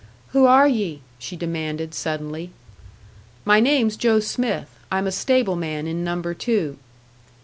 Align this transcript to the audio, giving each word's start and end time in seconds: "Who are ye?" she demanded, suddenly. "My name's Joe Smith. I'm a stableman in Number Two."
"Who 0.29 0.47
are 0.47 0.67
ye?" 0.67 1.01
she 1.19 1.35
demanded, 1.35 1.93
suddenly. 1.93 2.49
"My 3.45 3.59
name's 3.59 3.95
Joe 3.95 4.19
Smith. 4.19 4.67
I'm 4.91 5.05
a 5.05 5.11
stableman 5.11 5.85
in 5.85 6.03
Number 6.03 6.33
Two." 6.33 6.79